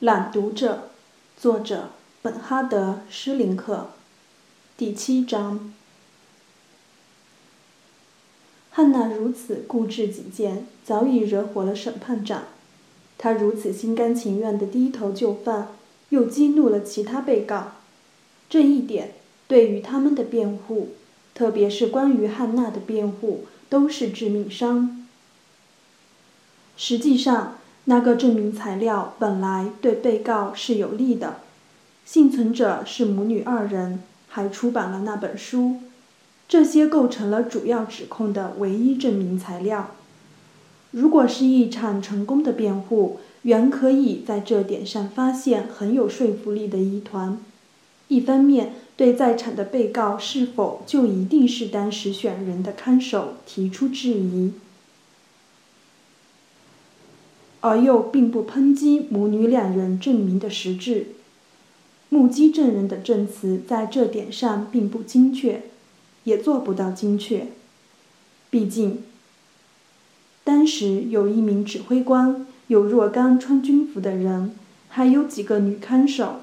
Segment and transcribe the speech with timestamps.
[0.00, 0.88] 朗读者，
[1.36, 1.90] 作者
[2.22, 3.90] 本哈德·施林克。
[4.74, 5.74] 第七章。
[8.70, 12.44] 汉娜如此固执己见，早已惹火了审判长。
[13.18, 15.68] 他如此心甘情愿地低头就范，
[16.08, 17.72] 又激怒了其他被告。
[18.48, 19.12] 这一点
[19.46, 20.94] 对于他们的辩护，
[21.34, 25.06] 特别是关于汉娜的辩护，都是致命伤。
[26.78, 27.58] 实际上。
[27.90, 31.38] 那个证明材料本来对被告是有利的，
[32.04, 35.78] 幸存者是母女二人，还出版了那本书，
[36.48, 39.90] 这些构成了主要指控的唯一证明材料。
[40.92, 47.40] 如果是一场成功的辩护，原可以在这点上发现很有说服力的疑团：
[48.06, 54.52] 一方面，对在场的被告是否就一定是当时选人的看守提出质疑。
[57.60, 61.08] 而又并不抨击母女两人证明的实质，
[62.08, 65.62] 目击证人的证词在这点上并不精确，
[66.24, 67.48] 也做不到精确。
[68.48, 69.04] 毕竟，
[70.42, 74.52] 当时有一名指挥官，有若干穿军服的人，
[74.88, 76.40] 还有几个女看守，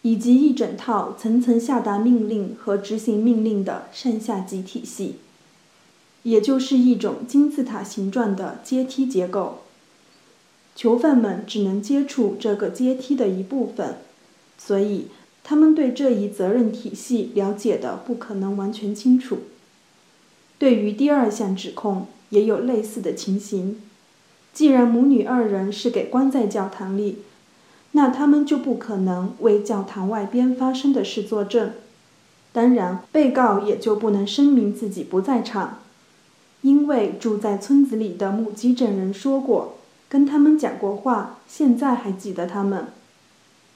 [0.00, 5.16] 以及一整套层层下达命令和执行命令的上下级体系，
[6.22, 9.58] 也就是一种金字塔形状的阶梯结构。
[10.74, 13.96] 囚犯们只能接触这个阶梯的一部分，
[14.56, 15.08] 所以
[15.44, 19.40] 他们对这一责任体系了解的不可能完全清楚。
[20.58, 23.80] 对于第二项指控，也有类似的情形。
[24.52, 27.18] 既然母女二人是给关在教堂里，
[27.92, 31.72] 那他们就不可能为教堂外边发生的事作证。
[32.52, 35.80] 当然，被告也就不能声明自己不在场，
[36.60, 39.78] 因为住在村子里的目击证人说过。
[40.12, 42.88] 跟他们讲过话，现在还记得他们。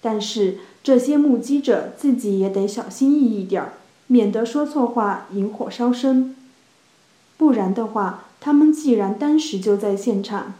[0.02, 3.72] 但是这些目击者自己也得小心翼翼点儿，
[4.08, 6.36] 免得说错话引火烧身。
[7.38, 10.52] 不然的话，他们既然当时就在现场，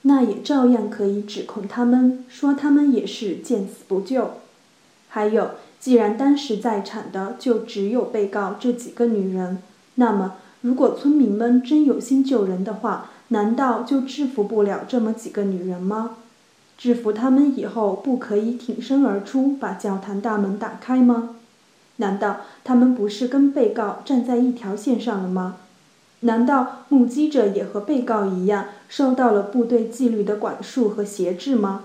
[0.00, 4.30] 那也照样可以指控他们，说他们也是见死不救。
[5.10, 9.58] 还有，既然当时在场的就只有被告这几个女人，
[9.96, 16.16] 那么如果村民们真有心救人的话，难道就制服不了这么几个女人吗？
[16.78, 21.36] 制服她们以后，不可以挺身而出，把教堂大门打开吗？
[21.96, 25.56] 难道他们不是跟被告站在一条线上了吗？
[26.20, 31.84] 难道目击者也和被告一样，受到了部队纪律的管束和挟制吗？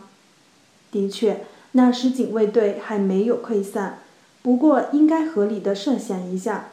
[0.91, 4.00] 的确，那时警卫队还没有溃散。
[4.41, 6.69] 不过，应该合理的设想一下，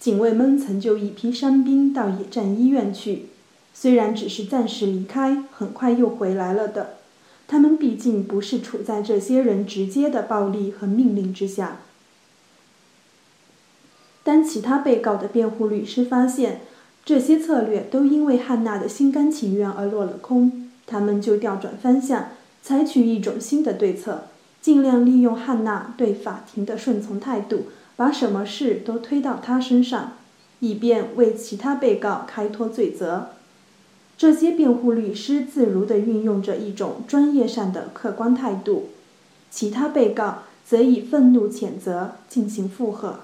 [0.00, 3.26] 警卫们曾就一批伤兵到野战医院去。
[3.74, 6.94] 虽然只是暂时离开，很快又回来了的。
[7.48, 11.80] 他们毕竟不是处在这些人直接的暴力和命令之下。
[14.22, 16.60] 当其他被告的辩护律师发现
[17.04, 22.28] 这些策略都因为汉娜的心甘情愿而落了空，他们就调转方向，
[22.62, 24.28] 采取一种新的对策，
[24.60, 27.66] 尽量利用汉娜对法庭的顺从态度，
[27.96, 30.12] 把什么事都推到她身上，
[30.60, 33.30] 以便为其他被告开脱罪责。
[34.22, 38.90] 这些辩护律师自如地运用着一种专业上的客观态度，
[39.50, 43.18] 其他被告则以愤怒谴责进行附和。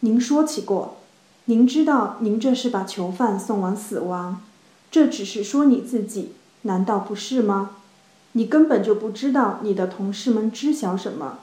[0.00, 0.96] 您说起过，
[1.44, 4.42] 您知道您这是把囚犯送往死亡，
[4.90, 6.32] 这只是说你自己，
[6.62, 7.76] 难道不是吗？
[8.32, 11.38] 你根本就不知道你的同事们知晓什么，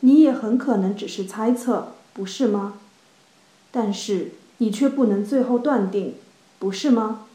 [0.00, 1.92] 你也很可能只是猜测。
[2.18, 2.80] 不是吗？
[3.70, 6.16] 但是你却不能最后断定，
[6.58, 7.26] 不是吗？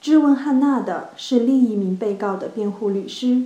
[0.00, 3.44] 质问汉娜的是另一名被告的辩护律师。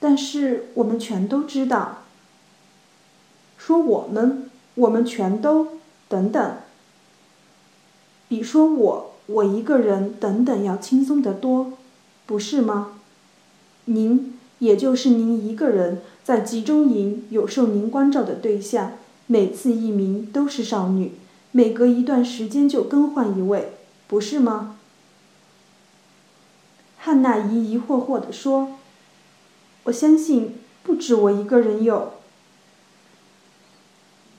[0.00, 2.04] 但是我们全都知道。
[3.58, 6.56] 说我们，我们全都等等，
[8.28, 11.74] 比说我我一个人等等要轻松得多，
[12.24, 12.98] 不是吗？
[13.84, 16.00] 您，也就是您一个人。
[16.28, 18.98] 在集中营有受您关照的对象，
[19.28, 21.12] 每次一名都是少女，
[21.52, 23.72] 每隔一段时间就更换一位，
[24.06, 24.76] 不是吗？
[26.98, 28.72] 汉娜疑疑惑惑地说
[29.84, 32.12] ：“我相信不止我一个人有。”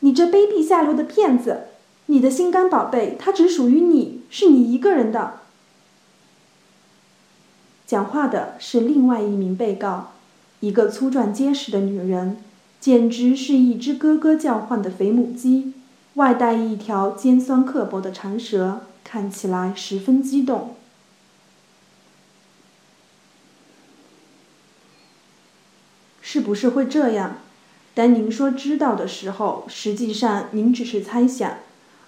[0.01, 1.69] 你这卑鄙下流的骗子！
[2.05, 5.39] 你的心肝宝贝，它只属于你，是你一个人的。
[7.87, 10.11] 讲话的是另外一名被告。
[10.61, 12.37] 一个粗壮结实的女人，
[12.79, 15.73] 简直是一只咯咯叫唤的肥母鸡。
[16.15, 20.75] 外带一条尖酸刻薄的长舌，看起来十分激动。
[26.21, 27.37] 是不是会这样？
[27.95, 31.59] 当您说知道的时候，实际上您只是猜想；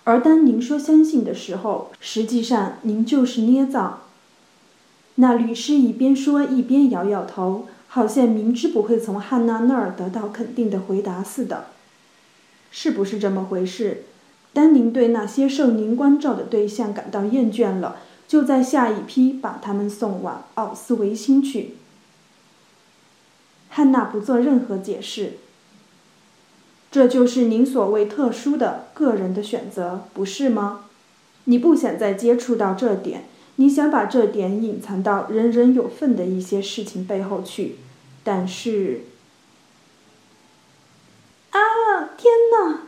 [0.03, 4.01] 而当您说相信的时候，实际上您就是捏造。
[5.15, 11.65] 那律师一边说一边摇摇头，好像明知不会从汉娜那儿得到肯定的回答似的。
[12.71, 14.05] 是不是这么回事？
[14.53, 17.97] 当您对那些受您关照的对象感到厌倦了，
[18.29, 21.75] 就在下一批把他们送往奥斯维辛去。
[23.67, 25.33] 汉娜不做任何解释。
[26.89, 30.85] 这就是您所谓特殊的个人的选择，不是吗？
[31.43, 33.25] 你不想再接触到这点，
[33.57, 37.75] 你想把这点隐藏到人人有份的一些事情背后去，
[38.23, 39.01] 但是……
[41.51, 41.59] 啊！
[42.17, 42.81] 天哪！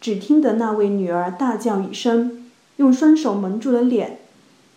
[0.00, 4.18] 只听得那位女儿大叫一声，用双手蒙住了脸。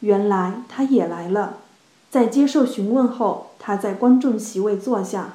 [0.02, 1.58] 原来她也来了，
[2.10, 5.34] 在接受询问后，她在观众席位坐下。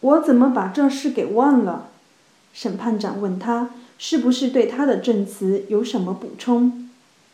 [0.00, 1.88] 我怎么把这事给忘了？
[2.52, 6.88] 审判长问他，是不是对他的证词有什么补充？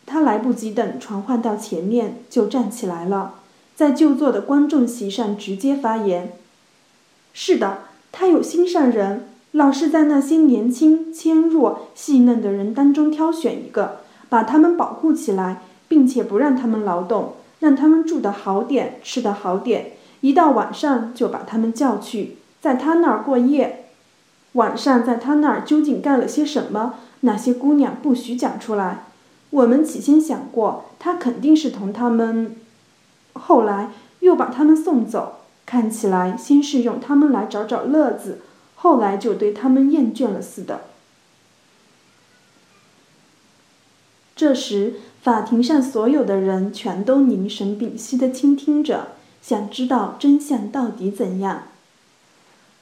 [0.06, 3.34] 他来不及等传唤到前面，就站起来了，
[3.76, 6.32] 在就坐的观众席上直接发言。
[7.32, 7.78] 是的，
[8.10, 19.92] 他有心上人，老是在那些年轻、纤弱、细嫩的人当中挑选一个，把他们保护起来，并且不让他们劳动，让他们住得好点，吃得好点，
[20.22, 22.36] 一到晚上就把他们叫去。
[22.60, 23.89] 在他那儿过夜，
[24.52, 26.94] 晚上在他那儿究竟干了些什么？
[27.20, 29.04] 那些姑娘不许讲出来。
[29.50, 32.56] 我们起先想过，他肯定是同他们，
[33.32, 35.36] 后来又把他们送走。
[35.66, 38.40] 看起来先是用他们来找找乐子，
[38.74, 40.80] 后来就对他们厌倦了似的。
[44.34, 49.08] 这时，法庭上所有的人全都凝神屏息地倾听着，
[49.42, 51.64] 想知道真相到底怎样。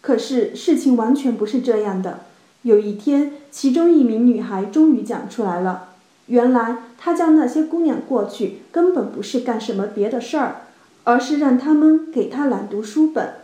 [0.09, 2.21] 可是事情完全不是这样的。
[2.63, 5.91] 有一天，其中一名女孩终于讲出来了。
[6.29, 10.63] 原来，她叫那些姑娘过去，根本不是干什么别的事儿，
[11.05, 13.35] 而是让他们给她朗读书本。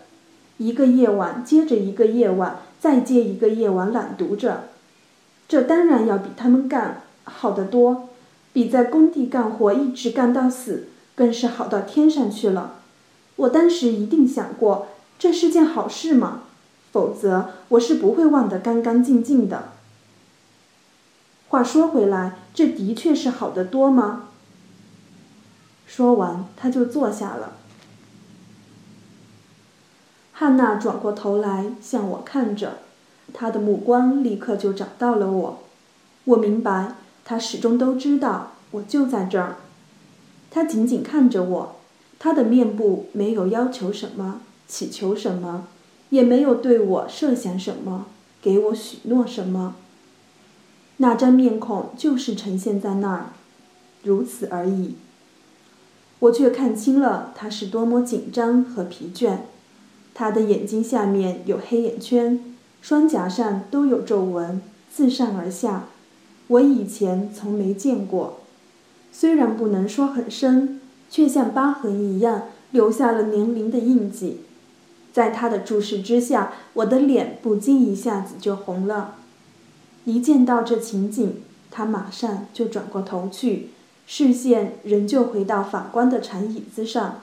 [0.56, 4.68] 一个夜晚接着一个夜晚，再接一个夜晚朗读着。
[5.46, 8.08] 这当然要比他们干好得多，
[8.54, 10.84] 比在工地干活一直干到死，
[11.14, 12.76] 更是好到天上去了。
[13.36, 14.86] 我当时一定想过。
[15.16, 16.42] 这是件好事吗？
[16.94, 19.72] 否则我是不会忘得干干净净的。
[21.48, 24.28] 话说回来，这的确是好得多吗？
[25.88, 27.54] 说完，他就坐下了。
[30.32, 32.78] 汉娜转过头来向我看着，
[33.32, 35.64] 她的目光立刻就找到了我。
[36.26, 36.94] 我明白，
[37.24, 39.56] 她始终都知道我就在这儿。
[40.48, 41.76] 她紧紧看着我，
[42.20, 44.42] 她的面部没有要求什么。
[44.68, 45.66] 祈求什么，
[46.14, 48.06] 也没有对我设想什么，
[48.40, 49.74] 给我许诺什么。
[50.98, 53.30] 那张面孔就是呈现在那儿，
[54.04, 54.94] 如此而已。
[56.20, 59.38] 我却看清了他是多么紧张和疲倦。
[60.14, 65.86] 他的眼睛下面有黑眼圈，双颊上都有皱纹，自上而下，
[66.46, 68.38] 我以前从没见过。
[69.10, 70.80] 虽然不能说很深，
[71.10, 74.42] 却像疤痕一样留下了年龄的印记。
[75.14, 79.14] 在他的注视之下，我的脸不禁一下子就红了。
[80.06, 81.40] 一见到这情景，
[81.70, 83.70] 他马上就转过头去，
[84.08, 87.20] 视线仍旧回到法官的长椅子上。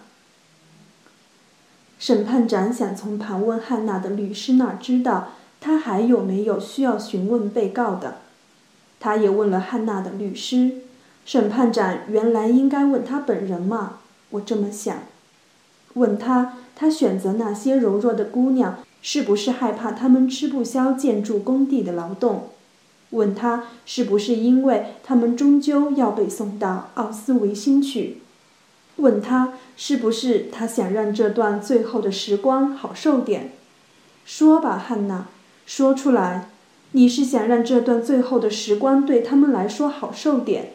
[2.00, 8.20] 审判长想从盘问汉娜的律师那儿知道，他还有没有需要询问被告的。
[9.02, 10.84] 他也问了汉娜的律师。
[11.26, 14.00] 审判长原来应该问他本人嘛？
[14.30, 15.11] 我这么想。
[15.94, 16.54] 问他。
[16.74, 22.50] 他选择那些柔弱的姑娘，是不是害怕她们吃不消建筑工地的劳动？
[23.12, 28.18] 问他是不是因为他们终究要被送到奥斯维辛去？
[28.96, 33.52] 问他是不是他想让这段最后的时光好受点？
[34.26, 35.28] 说吧，汉娜，
[35.68, 36.50] 说出来，
[36.94, 40.72] 你是想让这段最后的时光对他们来说好受点？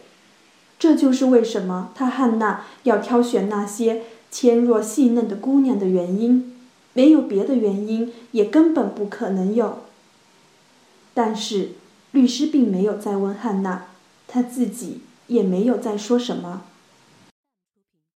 [0.78, 4.02] 这就是为什么他汉娜要挑选那些。
[4.38, 6.55] 纤弱细嫩的姑娘的原因，
[6.93, 9.78] 没有别的原因，也根本不可能有。
[11.14, 11.71] 但是，
[12.12, 13.87] 律师并没有再问汉娜，
[14.28, 16.64] 他自己也没有再说什么。